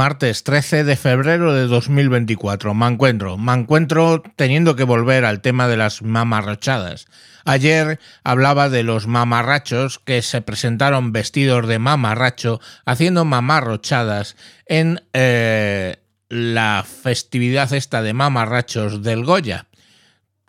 martes 0.00 0.44
13 0.44 0.84
de 0.84 0.96
febrero 0.96 1.52
de 1.52 1.66
2024. 1.66 2.72
Me 2.72 2.86
encuentro, 2.86 3.36
me 3.36 3.52
encuentro 3.52 4.22
teniendo 4.34 4.74
que 4.74 4.84
volver 4.84 5.26
al 5.26 5.42
tema 5.42 5.68
de 5.68 5.76
las 5.76 6.00
mamarrachadas. 6.00 7.06
Ayer 7.44 8.00
hablaba 8.24 8.70
de 8.70 8.82
los 8.82 9.06
mamarrachos 9.06 9.98
que 9.98 10.22
se 10.22 10.40
presentaron 10.40 11.12
vestidos 11.12 11.68
de 11.68 11.78
mamarracho 11.78 12.62
haciendo 12.86 13.26
mamarrochadas 13.26 14.36
en 14.64 15.02
eh, 15.12 15.96
la 16.30 16.82
festividad 16.86 17.70
esta 17.74 18.00
de 18.00 18.14
mamarrachos 18.14 19.02
del 19.02 19.22
Goya. 19.22 19.66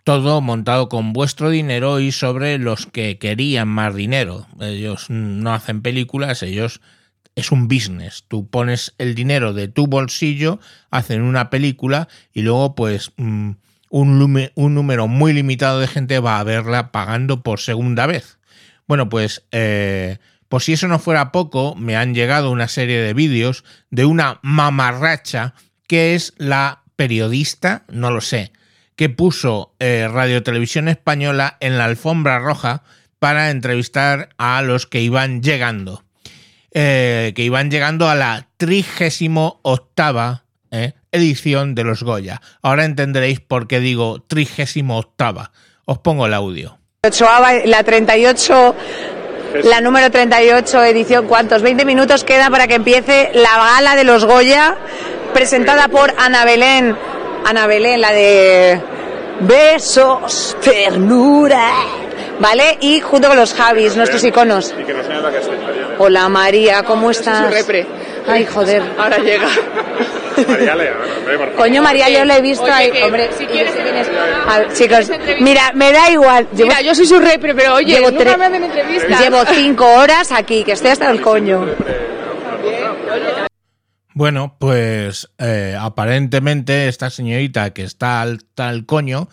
Todo 0.02 0.40
montado 0.40 0.88
con 0.88 1.12
vuestro 1.12 1.50
dinero 1.50 2.00
y 2.00 2.10
sobre 2.10 2.56
los 2.56 2.86
que 2.86 3.18
querían 3.18 3.68
más 3.68 3.94
dinero. 3.94 4.46
Ellos 4.60 5.10
no 5.10 5.52
hacen 5.52 5.82
películas, 5.82 6.42
ellos 6.42 6.80
es 7.34 7.52
un 7.52 7.68
business. 7.68 8.24
Tú 8.28 8.48
pones 8.48 8.94
el 8.98 9.14
dinero 9.14 9.52
de 9.52 9.68
tu 9.68 9.86
bolsillo, 9.86 10.60
hacen 10.90 11.22
una 11.22 11.50
película 11.50 12.08
y 12.32 12.42
luego 12.42 12.74
pues 12.74 13.12
mm, 13.16 13.52
un, 13.90 14.18
número 14.54 15.06
muy 15.06 15.32
limitado 15.32 15.80
de 15.80 15.86
gente 15.86 16.18
va 16.18 16.38
a 16.38 16.44
verla 16.44 16.92
pagando 16.92 17.42
por 17.42 17.60
segunda 17.60 18.06
vez. 18.06 18.38
Bueno, 18.86 19.08
pues 19.08 19.44
eh, 19.52 20.18
por 20.48 20.62
si 20.62 20.72
eso 20.72 20.88
no 20.88 20.98
fuera 20.98 21.32
poco, 21.32 21.74
me 21.76 21.96
han 21.96 22.14
llegado 22.14 22.50
una 22.50 22.68
serie 22.68 23.00
de 23.00 23.14
vídeos 23.14 23.64
de 23.90 24.04
una 24.04 24.38
mamarracha 24.42 25.54
que 25.86 26.14
es 26.14 26.34
la 26.36 26.82
periodista, 26.96 27.84
no 27.88 28.10
lo 28.10 28.20
sé, 28.20 28.52
que 28.96 29.08
puso 29.08 29.74
eh, 29.78 30.08
Radio 30.10 30.42
Televisión 30.42 30.88
Española 30.88 31.56
en 31.60 31.78
la 31.78 31.84
alfombra 31.86 32.38
roja 32.38 32.82
para 33.18 33.50
entrevistar 33.50 34.30
a 34.36 34.62
los 34.62 34.86
que 34.86 35.00
iban 35.00 35.42
llegando. 35.42 36.04
Eh, 36.74 37.32
que 37.36 37.42
iban 37.42 37.70
llegando 37.70 38.08
a 38.08 38.14
la 38.14 38.48
trigésimo 38.56 39.60
octava 39.60 40.44
eh, 40.70 40.94
edición 41.10 41.74
de 41.74 41.84
los 41.84 42.02
Goya. 42.02 42.40
Ahora 42.62 42.86
entenderéis 42.86 43.40
por 43.40 43.68
qué 43.68 43.78
digo 43.78 44.22
trigésimo 44.22 44.98
octava. 44.98 45.52
Os 45.84 45.98
pongo 45.98 46.24
el 46.24 46.32
audio. 46.32 46.78
La 47.66 47.82
38 47.84 48.74
la 49.64 49.82
número 49.82 50.10
38 50.10 50.84
edición, 50.84 51.26
¿cuántos? 51.26 51.60
20 51.60 51.84
minutos 51.84 52.24
queda 52.24 52.48
para 52.48 52.66
que 52.66 52.76
empiece 52.76 53.30
la 53.34 53.54
gala 53.58 53.94
de 53.94 54.04
los 54.04 54.24
Goya, 54.24 54.78
presentada 55.34 55.88
por 55.88 56.14
Ana 56.16 56.46
Belén. 56.46 56.96
Ana 57.44 57.66
Belén, 57.66 58.00
la 58.00 58.12
de 58.12 58.80
Besos, 59.40 60.56
ternura. 60.62 62.01
¿Vale? 62.40 62.78
Y 62.80 63.00
junto 63.00 63.28
con 63.28 63.36
los 63.36 63.54
Javis, 63.54 63.96
nuestros 63.96 64.24
iconos. 64.24 64.74
Y 64.78 64.84
que 64.84 64.94
nos 64.94 65.06
la 65.08 65.30
Hola 65.98 66.28
María, 66.28 66.82
¿cómo 66.82 67.10
estás? 67.10 67.46
Su 67.46 67.54
repre. 67.54 67.86
Ay, 68.26 68.44
joder. 68.46 68.82
Ahora 68.98 69.18
llega. 69.18 69.48
María 70.48 70.74
Lea, 70.74 70.92
hombre, 71.18 71.36
por 71.36 71.46
favor. 71.48 71.52
Coño, 71.56 71.82
María, 71.82 72.08
yo 72.08 72.24
lo 72.24 72.32
he 72.34 72.40
visto 72.40 72.64
Oye, 72.64 72.72
ahí. 72.72 72.90
que 72.90 73.04
Hombre, 73.04 73.30
si 73.36 73.46
quieres- 73.46 73.74
A 74.48 74.58
ver, 74.58 74.72
chicos, 74.72 75.10
mira, 75.40 75.72
me 75.74 75.92
da 75.92 76.10
igual. 76.10 76.48
Llevo, 76.54 76.68
Mira, 76.70 76.80
yo 76.82 76.94
soy 76.94 77.06
su 77.06 77.18
repre, 77.18 77.54
pero 77.54 77.74
oye, 77.74 77.94
Llevo 77.96 78.10
nunca 78.10 78.36
me 78.36 78.46
hacen 78.46 78.64
entrevistas. 78.64 79.20
llevo 79.20 79.44
cinco 79.52 79.86
horas 79.86 80.32
aquí, 80.32 80.64
que 80.64 80.72
estoy 80.72 80.90
hasta 80.92 81.10
el 81.10 81.20
coño. 81.20 81.66
Bueno, 84.14 84.56
pues 84.58 85.30
eh, 85.38 85.76
aparentemente 85.78 86.88
esta 86.88 87.08
señorita 87.08 87.70
que 87.70 87.82
está 87.84 88.20
al 88.20 88.44
tal 88.54 88.84
coño, 88.84 89.28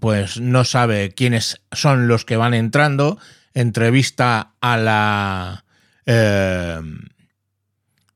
pues 0.00 0.40
no 0.40 0.64
sabe 0.64 1.12
quiénes 1.14 1.60
son 1.72 2.08
los 2.08 2.24
que 2.24 2.36
van 2.36 2.54
entrando, 2.54 3.18
entrevista 3.54 4.52
a 4.60 4.76
la 4.76 5.64
eh, 6.06 6.80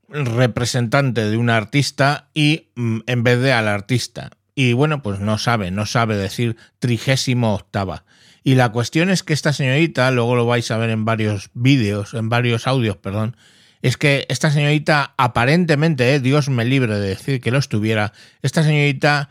representante 0.09 1.28
de 1.28 1.37
un 1.37 1.50
artista 1.50 2.28
y 2.34 2.69
mm, 2.75 3.00
en 3.06 3.23
vez 3.23 3.41
de 3.41 3.53
al 3.53 3.69
artista. 3.69 4.31
Y 4.55 4.75
bueno, 4.75 5.03
pues 5.03 5.20
no 5.20 5.39
sabe, 5.39 5.70
no 5.70 5.87
sabe 5.87 6.17
decir 6.17 6.56
trigésimo 6.78 7.55
octava. 7.55 8.05
Y 8.45 8.56
la 8.56 8.70
cuestión 8.70 9.09
es 9.09 9.22
que 9.22 9.33
esta 9.33 9.53
señorita, 9.53 10.10
luego 10.10 10.37
lo 10.37 10.47
vais 10.47 10.71
a 10.71 10.77
ver 10.77 10.91
en 10.91 11.04
varios 11.04 11.50
vídeos, 11.54 12.12
en 12.12 12.28
varios 12.28 12.66
audios, 12.66 12.97
perdón, 12.97 13.37
es 13.83 13.97
que 13.97 14.27
esta 14.28 14.50
señorita 14.50 15.15
aparentemente, 15.16 16.15
eh, 16.15 16.21
Dios 16.21 16.49
me 16.49 16.65
libre 16.65 16.94
de 16.99 17.09
decir 17.09 17.41
que 17.41 17.50
lo 17.50 17.59
estuviera, 17.59 18.12
esta 18.43 18.62
señorita 18.62 19.31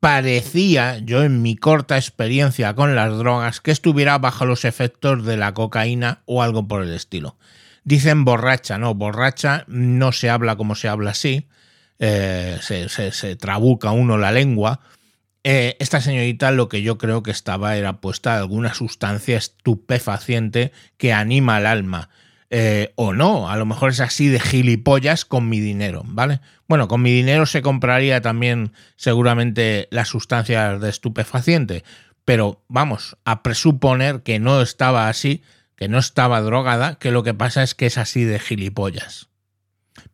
parecía, 0.00 0.98
yo 0.98 1.22
en 1.22 1.42
mi 1.42 1.56
corta 1.56 1.96
experiencia 1.96 2.74
con 2.74 2.96
las 2.96 3.16
drogas, 3.18 3.60
que 3.60 3.70
estuviera 3.70 4.18
bajo 4.18 4.46
los 4.46 4.64
efectos 4.64 5.24
de 5.24 5.36
la 5.36 5.54
cocaína 5.54 6.22
o 6.24 6.42
algo 6.42 6.66
por 6.66 6.82
el 6.82 6.92
estilo. 6.94 7.36
Dicen 7.84 8.24
borracha, 8.24 8.78
no, 8.78 8.94
borracha 8.94 9.64
no 9.68 10.12
se 10.12 10.30
habla 10.30 10.56
como 10.56 10.74
se 10.74 10.88
habla 10.88 11.10
así, 11.10 11.46
eh, 11.98 12.58
se, 12.62 13.36
trabuca 13.36 13.92
uno 13.92 14.16
la 14.16 14.32
lengua. 14.32 14.80
Eh, 15.44 15.76
esta 15.80 16.00
señorita 16.00 16.50
lo 16.50 16.68
que 16.68 16.82
yo 16.82 16.98
creo 16.98 17.22
que 17.22 17.30
estaba 17.30 17.76
era 17.76 18.00
puesta 18.00 18.36
alguna 18.36 18.74
sustancia 18.74 19.36
estupefaciente 19.36 20.72
que 20.96 21.12
anima 21.12 21.56
al 21.56 21.66
alma. 21.66 22.08
Eh, 22.52 22.92
o 22.96 23.12
no, 23.12 23.48
a 23.48 23.56
lo 23.56 23.64
mejor 23.64 23.90
es 23.90 24.00
así 24.00 24.26
de 24.26 24.40
gilipollas 24.40 25.24
con 25.24 25.48
mi 25.48 25.60
dinero, 25.60 26.02
¿vale? 26.04 26.40
Bueno, 26.68 26.88
con 26.88 27.00
mi 27.00 27.12
dinero 27.12 27.46
se 27.46 27.62
compraría 27.62 28.20
también 28.20 28.72
seguramente 28.96 29.86
las 29.92 30.08
sustancias 30.08 30.80
de 30.80 30.90
estupefaciente, 30.90 31.84
pero 32.24 32.64
vamos, 32.66 33.16
a 33.24 33.44
presuponer 33.44 34.22
que 34.22 34.40
no 34.40 34.60
estaba 34.62 35.08
así, 35.08 35.42
que 35.76 35.88
no 35.88 35.98
estaba 35.98 36.40
drogada, 36.40 36.96
que 36.96 37.12
lo 37.12 37.22
que 37.22 37.34
pasa 37.34 37.62
es 37.62 37.76
que 37.76 37.86
es 37.86 37.98
así 37.98 38.24
de 38.24 38.40
gilipollas. 38.40 39.28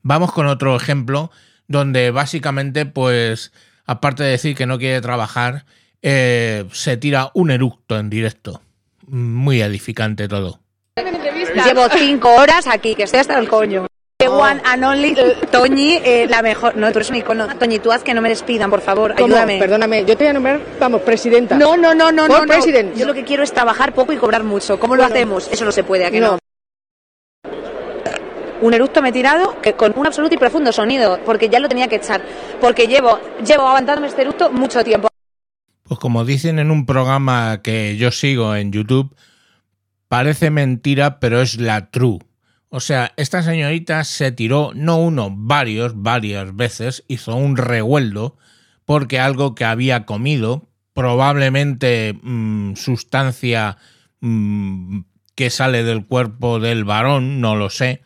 Vamos 0.02 0.30
con 0.32 0.46
otro 0.46 0.76
ejemplo 0.76 1.30
donde 1.68 2.10
básicamente, 2.10 2.84
pues, 2.84 3.50
aparte 3.86 4.24
de 4.24 4.30
decir 4.30 4.54
que 4.54 4.66
no 4.66 4.78
quiere 4.78 5.00
trabajar, 5.00 5.64
eh, 6.02 6.66
se 6.72 6.98
tira 6.98 7.30
un 7.34 7.50
eructo 7.50 7.98
en 7.98 8.10
directo. 8.10 8.62
Muy 9.06 9.62
edificante 9.62 10.28
todo. 10.28 10.65
Llevo 11.64 11.88
cinco 11.96 12.34
horas 12.34 12.66
aquí, 12.66 12.94
que 12.94 13.04
estoy 13.04 13.20
hasta 13.20 13.38
el 13.38 13.48
coño. 13.48 13.86
The 14.18 14.28
one 14.28 14.62
and 14.64 14.82
only 14.82 15.14
Toñi, 15.50 16.00
eh, 16.02 16.26
la 16.28 16.40
mejor. 16.40 16.74
No, 16.76 16.90
tú 16.90 16.98
eres 16.98 17.10
un 17.10 17.16
icono. 17.16 17.48
Toñi, 17.58 17.78
tú 17.80 17.92
haz 17.92 18.02
que 18.02 18.14
no 18.14 18.22
me 18.22 18.30
despidan, 18.30 18.70
por 18.70 18.80
favor. 18.80 19.14
¿Cómo? 19.14 19.26
Ayúdame. 19.26 19.58
Perdóname, 19.58 20.06
yo 20.06 20.16
te 20.16 20.24
voy 20.24 20.28
a 20.28 20.32
nombrar, 20.32 20.60
vamos, 20.80 21.02
presidenta. 21.02 21.56
No, 21.58 21.76
no, 21.76 21.94
no, 21.94 22.10
no, 22.10 22.26
no, 22.26 22.38
no. 22.38 22.46
president. 22.46 22.96
Yo 22.96 23.06
lo 23.06 23.12
que 23.12 23.24
quiero 23.24 23.42
es 23.42 23.52
trabajar 23.52 23.92
poco 23.92 24.14
y 24.14 24.16
cobrar 24.16 24.42
mucho. 24.42 24.78
¿Cómo 24.80 24.96
lo 24.96 25.02
Bueno. 25.02 25.14
hacemos? 25.14 25.48
Eso 25.52 25.66
no 25.66 25.72
se 25.72 25.84
puede, 25.84 26.06
¿a 26.06 26.10
que 26.10 26.20
no? 26.20 26.32
No. 26.32 26.38
Un 28.62 28.72
eructo 28.72 29.02
me 29.02 29.10
he 29.10 29.12
tirado 29.12 29.60
que 29.60 29.74
con 29.74 29.92
un 29.96 30.06
absoluto 30.06 30.34
y 30.34 30.38
profundo 30.38 30.72
sonido, 30.72 31.20
porque 31.26 31.50
ya 31.50 31.60
lo 31.60 31.68
tenía 31.68 31.88
que 31.88 31.96
echar. 31.96 32.22
Porque 32.58 32.86
llevo, 32.86 33.20
llevo 33.46 33.68
aguantándome 33.68 34.08
este 34.08 34.22
eructo 34.22 34.50
mucho 34.50 34.82
tiempo. 34.82 35.08
Pues 35.82 36.00
como 36.00 36.24
dicen 36.24 36.58
en 36.58 36.70
un 36.70 36.86
programa 36.86 37.60
que 37.62 37.96
yo 37.98 38.10
sigo 38.10 38.56
en 38.56 38.72
YouTube, 38.72 39.14
parece 40.08 40.50
mentira, 40.50 41.20
pero 41.20 41.40
es 41.40 41.60
la 41.60 41.90
true. 41.90 42.18
O 42.68 42.80
sea, 42.80 43.12
esta 43.16 43.42
señorita 43.42 44.04
se 44.04 44.32
tiró 44.32 44.72
no 44.74 44.98
uno, 44.98 45.30
varios, 45.30 45.92
varias 46.02 46.54
veces, 46.54 47.04
hizo 47.08 47.34
un 47.36 47.56
revueldo 47.56 48.36
porque 48.84 49.18
algo 49.18 49.54
que 49.54 49.64
había 49.64 50.04
comido, 50.06 50.68
probablemente 50.94 52.18
mm, 52.22 52.74
sustancia 52.76 53.76
mm, 54.20 55.00
que 55.34 55.50
sale 55.50 55.84
del 55.84 56.06
cuerpo 56.06 56.58
del 56.60 56.84
varón, 56.84 57.40
no 57.40 57.56
lo 57.56 57.70
sé, 57.70 58.02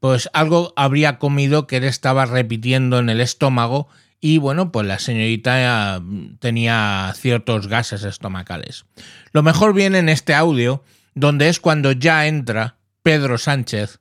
pues 0.00 0.28
algo 0.32 0.72
habría 0.76 1.18
comido 1.18 1.66
que 1.66 1.80
le 1.80 1.88
estaba 1.88 2.26
repitiendo 2.26 2.98
en 2.98 3.08
el 3.08 3.20
estómago 3.20 3.88
y 4.20 4.38
bueno, 4.38 4.72
pues 4.72 4.86
la 4.86 4.98
señorita 4.98 5.96
eh, 5.96 6.00
tenía 6.38 7.12
ciertos 7.16 7.68
gases 7.68 8.04
estomacales. 8.04 8.84
Lo 9.32 9.42
mejor 9.42 9.74
viene 9.74 9.98
en 9.98 10.08
este 10.08 10.34
audio, 10.34 10.82
donde 11.16 11.48
es 11.48 11.58
cuando 11.58 11.90
ya 11.92 12.26
entra 12.26 12.76
Pedro 13.02 13.38
Sánchez 13.38 13.98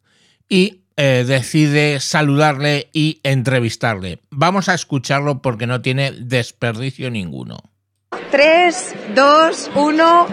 y 0.48 0.81
eh, 0.98 1.24
decide 1.26 2.00
saludarle 2.02 2.90
y 2.94 3.20
entrevistarle. 3.24 4.20
Vamos 4.30 4.69
a 4.69 4.75
escucharlo 4.75 5.42
porque 5.42 5.66
no 5.66 5.81
tiene 5.81 6.12
desperdicio 6.12 7.10
ninguno. 7.10 7.57
3, 8.31 8.95
2, 9.16 9.72
1. 9.75 10.28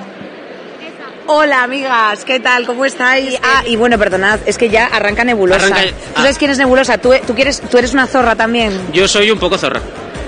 Hola 1.28 1.62
amigas, 1.62 2.24
¿qué 2.24 2.40
tal? 2.40 2.66
¿Cómo 2.66 2.84
estáis? 2.84 3.38
Ah, 3.44 3.62
y 3.64 3.76
bueno, 3.76 3.96
perdonad, 3.96 4.40
es 4.44 4.58
que 4.58 4.68
ya 4.68 4.86
arranca 4.86 5.22
Nebulosa. 5.24 5.66
Arranca- 5.66 5.90
¿Tú 5.90 5.94
ah. 6.16 6.22
sabes 6.22 6.36
quién 6.36 6.50
es 6.50 6.58
Nebulosa? 6.58 6.98
¿Tú, 6.98 7.12
tú, 7.24 7.34
quieres, 7.34 7.60
tú 7.60 7.78
eres 7.78 7.92
una 7.94 8.08
zorra 8.08 8.34
también. 8.34 8.72
Yo 8.92 9.06
soy 9.06 9.30
un 9.30 9.38
poco 9.38 9.56
zorra. 9.56 9.80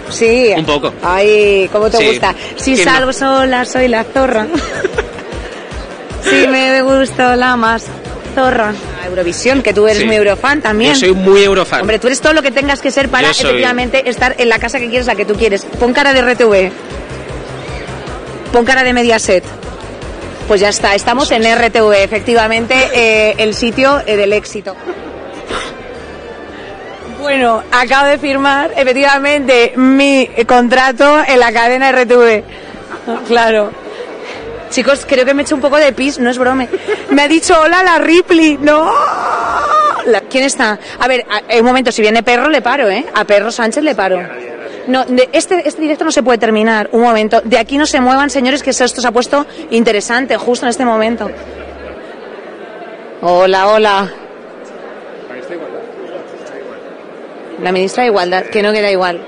Sí. 0.08 0.52
Un 0.56 0.64
poco. 0.64 0.94
Ay, 1.02 1.68
¿cómo 1.72 1.90
te 1.90 1.96
Sí. 1.98 2.06
gusta? 2.06 2.32
Si 2.56 2.74
¿Quién 2.74 2.84
salgo 2.84 3.06
no? 3.06 3.12
sola, 3.12 3.64
soy 3.64 3.88
la 3.88 4.04
zorra. 4.04 4.46
si 6.28 6.46
me 6.48 6.82
gusto 6.82 7.36
la 7.36 7.56
más 7.56 7.84
zorra. 8.34 8.72
Ah, 9.02 9.06
Eurovisión, 9.06 9.62
que 9.62 9.72
tú 9.72 9.86
eres 9.86 9.98
Sí. 10.00 10.06
muy 10.06 10.16
eurofan 10.16 10.60
también. 10.60 10.94
Yo 10.94 11.00
soy 11.00 11.12
muy 11.12 11.42
eurofan. 11.44 11.82
Hombre, 11.82 11.98
tú 11.98 12.06
eres 12.08 12.20
todo 12.20 12.32
lo 12.32 12.42
que 12.42 12.50
tengas 12.50 12.80
que 12.80 12.90
ser 12.90 13.08
para 13.08 13.32
soy- 13.32 13.46
efectivamente 13.50 14.08
estar 14.08 14.34
en 14.38 14.48
la 14.48 14.58
casa 14.58 14.78
que 14.80 14.88
quieres, 14.88 15.06
la 15.06 15.14
que 15.14 15.24
tú 15.24 15.34
quieres. 15.34 15.64
Pon 15.78 15.92
cara 15.92 16.12
de 16.12 16.20
RTV. 16.22 16.72
Pon 18.52 18.64
cara 18.64 18.82
de 18.82 18.92
Mediaset. 18.92 19.44
Pues 20.48 20.60
ya 20.60 20.68
está, 20.68 20.94
estamos 20.94 21.30
en 21.30 21.42
RTV, 21.44 22.02
efectivamente, 22.04 22.74
eh, 22.92 23.34
el 23.38 23.54
sitio 23.54 24.02
eh, 24.06 24.16
del 24.16 24.32
éxito. 24.32 24.76
Bueno, 27.20 27.62
acabo 27.72 28.08
de 28.08 28.18
firmar 28.18 28.72
efectivamente 28.76 29.72
mi 29.76 30.28
contrato 30.46 31.22
en 31.26 31.40
la 31.40 31.52
cadena 31.52 31.90
RTV. 31.92 32.44
Claro. 33.26 33.70
Chicos, 34.70 35.04
creo 35.08 35.24
que 35.24 35.34
me 35.34 35.42
he 35.42 35.44
hecho 35.44 35.54
un 35.54 35.60
poco 35.60 35.76
de 35.76 35.92
pis, 35.92 36.18
no 36.18 36.30
es 36.30 36.38
brome. 36.38 36.68
Me 37.10 37.22
ha 37.22 37.28
dicho 37.28 37.58
hola 37.60 37.82
la 37.82 37.98
Ripley. 37.98 38.58
No. 38.60 38.90
La- 40.06 40.20
¿Quién 40.22 40.44
está? 40.44 40.78
A 40.98 41.08
ver, 41.08 41.24
a- 41.30 41.58
un 41.58 41.64
momento, 41.64 41.90
si 41.92 42.02
viene 42.02 42.22
Perro 42.22 42.48
le 42.48 42.60
paro, 42.60 42.88
¿eh? 42.90 43.06
A 43.14 43.24
Perro 43.24 43.50
Sánchez 43.50 43.82
le 43.84 43.94
paro. 43.94 44.20
No, 44.86 45.04
de- 45.04 45.28
este, 45.32 45.66
este 45.66 45.80
directo 45.80 46.04
no 46.04 46.10
se 46.12 46.22
puede 46.22 46.38
terminar. 46.38 46.88
Un 46.92 47.02
momento. 47.02 47.40
De 47.44 47.56
aquí 47.58 47.78
no 47.78 47.86
se 47.86 48.00
muevan, 48.00 48.28
señores, 48.30 48.62
que 48.62 48.70
esto 48.70 48.86
se 49.00 49.06
ha 49.06 49.12
puesto 49.12 49.46
interesante 49.70 50.36
justo 50.36 50.66
en 50.66 50.70
este 50.70 50.84
momento. 50.84 51.30
Hola, 53.22 53.68
hola. 53.68 54.10
La 57.62 57.72
ministra 57.72 58.02
de 58.02 58.08
Igualdad, 58.10 58.44
que 58.46 58.62
no 58.62 58.72
queda 58.72 58.90
igual. 58.90 59.20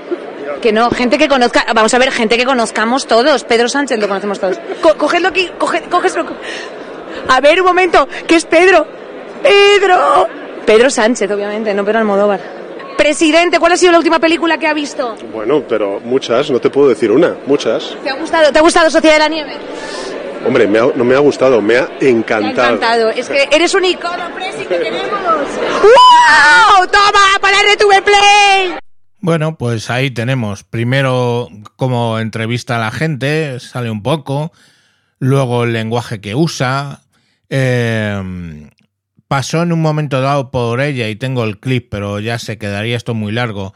Que 0.61 0.71
no, 0.71 0.89
gente 0.89 1.17
que 1.17 1.27
conozca, 1.27 1.65
vamos 1.73 1.93
a 1.93 1.97
ver, 1.99 2.11
gente 2.11 2.35
que 2.37 2.45
conozcamos 2.45 3.05
todos. 3.05 3.43
Pedro 3.43 3.69
Sánchez 3.69 3.99
lo 3.99 4.07
conocemos 4.07 4.39
todos. 4.39 4.59
Co- 4.81 4.95
cogedlo 4.97 5.27
aquí, 5.29 5.49
coge, 5.57 5.83
cógeselo. 5.83 6.25
A 7.27 7.39
ver, 7.41 7.61
un 7.61 7.67
momento, 7.67 8.07
que 8.27 8.35
es 8.35 8.45
Pedro. 8.45 8.85
Pedro. 9.43 10.27
Pedro 10.65 10.89
Sánchez, 10.89 11.29
obviamente, 11.31 11.73
no 11.73 11.85
Pedro 11.85 11.99
Almodóvar. 11.99 12.39
Presidente, 12.97 13.59
¿cuál 13.59 13.73
ha 13.73 13.77
sido 13.77 13.91
la 13.91 13.99
última 13.99 14.17
película 14.19 14.57
que 14.57 14.65
ha 14.67 14.73
visto? 14.73 15.15
Bueno, 15.31 15.63
pero 15.69 15.99
muchas, 16.03 16.49
no 16.49 16.59
te 16.59 16.69
puedo 16.71 16.89
decir 16.89 17.11
una, 17.11 17.35
muchas. 17.45 17.95
¿Te 18.03 18.09
ha 18.09 18.15
gustado, 18.15 18.51
¿te 18.51 18.57
ha 18.57 18.61
gustado 18.61 18.89
Sociedad 18.89 19.13
de 19.15 19.19
la 19.19 19.27
Nieve? 19.29 19.53
Hombre, 20.45 20.67
me 20.67 20.79
ha- 20.79 20.91
no 20.95 21.03
me 21.03 21.15
ha 21.15 21.19
gustado, 21.19 21.61
me 21.61 21.77
ha 21.77 21.81
Me 22.01 22.07
ha 22.07 22.09
encantado. 22.09 22.67
encantado. 22.75 23.09
Es 23.11 23.29
que 23.29 23.47
eres 23.51 23.73
un 23.75 23.85
icono, 23.85 24.29
Presi, 24.35 24.65
que 24.65 24.75
tenemos. 24.75 25.19
¡Wow! 25.83 26.87
¡Toma, 26.87 27.39
para 27.41 27.57
RTV! 27.73 28.06
Bueno, 29.27 29.57
pues 29.57 29.89
ahí 29.89 30.09
tenemos. 30.09 30.63
Primero, 30.63 31.49
como 31.75 32.17
entrevista 32.17 32.77
a 32.77 32.79
la 32.79 32.91
gente, 32.91 33.59
sale 33.59 33.91
un 33.91 34.01
poco. 34.01 34.53
Luego, 35.19 35.65
el 35.65 35.73
lenguaje 35.73 36.21
que 36.21 36.33
usa. 36.33 37.01
Eh, 37.49 38.69
pasó 39.27 39.63
en 39.63 39.73
un 39.73 39.81
momento 39.81 40.21
dado 40.21 40.49
por 40.49 40.79
ella, 40.79 41.09
y 41.09 41.17
tengo 41.17 41.43
el 41.43 41.59
clip, 41.59 41.89
pero 41.91 42.21
ya 42.21 42.39
se 42.39 42.57
quedaría 42.57 42.95
esto 42.95 43.13
muy 43.15 43.33
largo. 43.33 43.73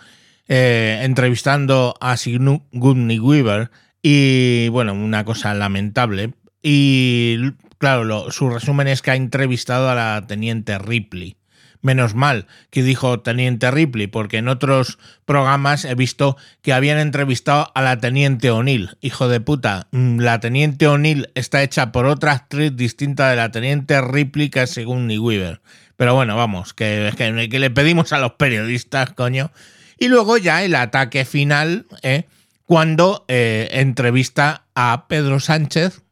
eh, 0.47 1.01
entrevistando 1.03 1.95
a 1.99 2.15
Sigourney 2.15 3.19
Weaver. 3.19 3.71
Y 4.01 4.69
bueno, 4.69 4.93
una 4.93 5.25
cosa 5.25 5.53
lamentable. 5.53 6.33
Y 6.63 7.51
claro, 7.77 8.05
lo- 8.05 8.31
su 8.31 8.49
resumen 8.49 8.87
es 8.87 9.01
que 9.01 9.11
ha 9.11 9.15
entrevistado 9.17 9.89
a 9.89 9.95
la 9.95 10.25
teniente 10.27 10.77
Ripley. 10.77 11.35
Menos 11.81 12.13
mal 12.13 12.47
que 12.69 12.83
dijo 12.83 13.21
Teniente 13.21 13.71
Ripley, 13.71 14.07
porque 14.07 14.37
en 14.37 14.47
otros 14.47 14.99
programas 15.25 15.85
he 15.85 15.95
visto 15.95 16.37
que 16.61 16.73
habían 16.73 16.99
entrevistado 16.99 17.71
a 17.73 17.81
la 17.81 17.97
Teniente 17.97 18.51
O'Neill. 18.51 18.97
Hijo 19.01 19.27
de 19.27 19.39
puta, 19.39 19.87
mm, 19.91 20.19
la 20.19 20.39
Teniente 20.39 20.87
O'Neill 20.87 21.29
está 21.35 21.63
hecha 21.63 21.91
por 21.91 22.05
otra 22.05 22.33
actriz 22.33 22.75
distinta 22.75 23.29
de 23.29 23.35
la 23.35 23.51
Teniente 23.51 23.99
Ripley 24.01 24.49
que 24.49 24.63
es 24.63 24.69
Sigourney 24.71 25.17
Weaver. 25.17 25.61
Pero 25.97 26.15
bueno, 26.15 26.35
vamos, 26.35 26.73
que, 26.73 27.11
que, 27.17 27.49
que 27.49 27.59
le 27.59 27.69
pedimos 27.69 28.13
a 28.13 28.19
los 28.19 28.33
periodistas, 28.33 29.11
coño. 29.11 29.51
Y 29.97 30.07
luego 30.07 30.37
ya 30.37 30.63
el 30.63 30.73
ataque 30.73 31.25
final, 31.25 31.85
¿eh? 32.01 32.25
cuando 32.71 33.25
eh, 33.27 33.67
entrevista 33.73 34.63
a 34.75 35.05
Pedro 35.09 35.39
Sánchez, 35.39 36.03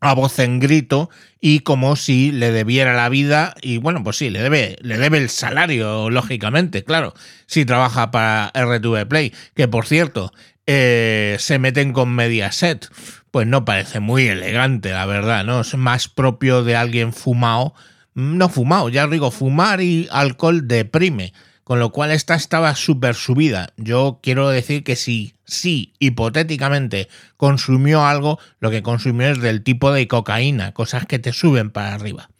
a 0.00 0.14
voz 0.14 0.38
en 0.38 0.60
grito 0.60 1.10
y 1.40 1.60
como 1.60 1.96
si 1.96 2.30
le 2.32 2.52
debiera 2.52 2.94
la 2.94 3.08
vida 3.08 3.54
y 3.60 3.78
bueno 3.78 4.02
pues 4.04 4.16
sí 4.16 4.30
le 4.30 4.40
debe 4.40 4.76
le 4.80 4.98
debe 4.98 5.18
el 5.18 5.28
salario 5.28 6.10
lógicamente 6.10 6.84
claro 6.84 7.14
si 7.46 7.64
trabaja 7.64 8.10
para 8.10 8.52
RTV 8.54 9.06
Play 9.08 9.32
que 9.54 9.68
por 9.68 9.86
cierto 9.86 10.32
eh, 10.70 11.36
se 11.38 11.58
meten 11.58 11.94
con 11.94 12.14
Mediaset. 12.14 12.90
Pues 13.30 13.46
no 13.46 13.64
parece 13.64 14.00
muy 14.00 14.28
elegante 14.28 14.90
la 14.90 15.06
verdad 15.06 15.44
no 15.44 15.60
es 15.60 15.74
más 15.74 16.08
propio 16.08 16.64
de 16.64 16.76
alguien 16.76 17.12
fumado 17.12 17.74
no 18.14 18.48
fumado 18.48 18.88
ya 18.88 19.04
os 19.04 19.10
digo 19.10 19.30
fumar 19.30 19.80
y 19.80 20.08
alcohol 20.10 20.66
deprime 20.66 21.32
con 21.68 21.80
lo 21.80 21.92
cual 21.92 22.12
esta 22.12 22.34
estaba 22.34 22.74
súper 22.74 23.14
subida. 23.14 23.74
Yo 23.76 24.20
quiero 24.22 24.48
decir 24.48 24.84
que 24.84 24.96
si, 24.96 25.34
si 25.44 25.92
hipotéticamente 25.98 27.08
consumió 27.36 28.06
algo, 28.06 28.38
lo 28.58 28.70
que 28.70 28.82
consumió 28.82 29.28
es 29.28 29.42
del 29.42 29.62
tipo 29.62 29.92
de 29.92 30.08
cocaína, 30.08 30.72
cosas 30.72 31.04
que 31.04 31.18
te 31.18 31.34
suben 31.34 31.70
para 31.70 31.92
arriba. 31.92 32.30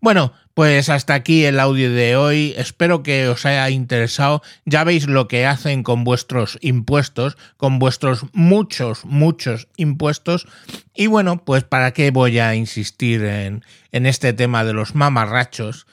Bueno, 0.00 0.32
pues 0.54 0.88
hasta 0.88 1.12
aquí 1.12 1.44
el 1.44 1.60
audio 1.60 1.92
de 1.92 2.16
hoy. 2.16 2.54
Espero 2.56 3.02
que 3.02 3.28
os 3.28 3.44
haya 3.44 3.68
interesado. 3.68 4.40
Ya 4.64 4.82
veis 4.82 5.06
lo 5.06 5.28
que 5.28 5.44
hacen 5.44 5.82
con 5.82 6.02
vuestros 6.02 6.56
impuestos, 6.62 7.36
con 7.58 7.78
vuestros 7.78 8.24
muchos, 8.32 9.04
muchos 9.04 9.68
impuestos. 9.76 10.48
Y 10.94 11.06
bueno, 11.06 11.44
pues 11.44 11.64
para 11.64 11.92
qué 11.92 12.10
voy 12.12 12.38
a 12.38 12.54
insistir 12.54 13.26
en, 13.26 13.62
en 13.92 14.06
este 14.06 14.32
tema 14.32 14.64
de 14.64 14.72
los 14.72 14.94
mamarrachos 14.94 15.86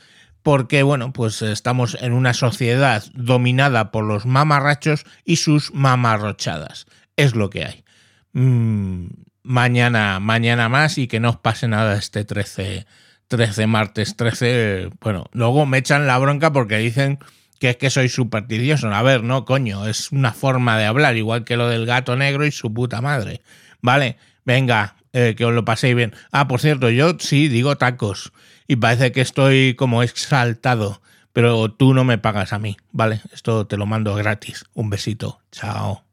porque 0.47 0.81
bueno, 0.81 1.11
pues 1.11 1.41
estamos 1.41 1.97
en 1.99 2.13
una 2.13 2.33
sociedad 2.33 3.03
dominada 3.13 3.91
por 3.91 4.05
los 4.05 4.25
mamarrachos 4.25 5.03
y 5.25 5.35
sus 5.35 5.73
mamarrochadas. 5.73 6.85
Es 7.17 7.35
lo 7.35 7.49
que 7.49 7.65
hay. 7.65 7.83
Mm, 8.31 9.07
mañana, 9.43 10.21
mañana 10.21 10.69
más 10.69 10.97
y 10.99 11.09
que 11.09 11.19
no 11.19 11.31
os 11.31 11.35
pase 11.35 11.67
nada 11.67 11.97
este 11.97 12.23
13, 12.23 12.85
13 13.27 13.67
martes 13.67 14.15
13. 14.15 14.91
Bueno, 15.01 15.25
luego 15.33 15.65
me 15.65 15.79
echan 15.79 16.07
la 16.07 16.17
bronca 16.17 16.53
porque 16.53 16.77
dicen 16.77 17.19
que 17.59 17.71
es 17.71 17.75
que 17.75 17.89
soy 17.89 18.07
supersticioso. 18.07 18.87
A 18.87 19.01
ver, 19.01 19.23
no, 19.23 19.43
coño, 19.43 19.85
es 19.85 20.13
una 20.13 20.31
forma 20.31 20.77
de 20.77 20.85
hablar, 20.85 21.17
igual 21.17 21.43
que 21.43 21.57
lo 21.57 21.67
del 21.67 21.85
gato 21.85 22.15
negro 22.15 22.45
y 22.45 22.53
su 22.53 22.73
puta 22.73 23.01
madre. 23.01 23.41
Vale, 23.81 24.15
venga, 24.45 24.95
eh, 25.13 25.35
que 25.37 25.45
os 25.45 25.53
lo 25.53 25.65
paséis 25.65 25.95
bien. 25.95 26.13
Ah, 26.31 26.47
por 26.47 26.59
cierto, 26.59 26.89
yo 26.89 27.15
sí 27.19 27.47
digo 27.47 27.77
tacos 27.77 28.31
y 28.67 28.77
parece 28.77 29.11
que 29.11 29.21
estoy 29.21 29.75
como 29.75 30.03
exaltado, 30.03 31.01
pero 31.33 31.71
tú 31.71 31.93
no 31.93 32.03
me 32.03 32.17
pagas 32.17 32.53
a 32.53 32.59
mí, 32.59 32.77
¿vale? 32.91 33.21
Esto 33.31 33.67
te 33.67 33.77
lo 33.77 33.85
mando 33.85 34.15
gratis. 34.15 34.65
Un 34.73 34.89
besito, 34.89 35.39
chao. 35.51 36.06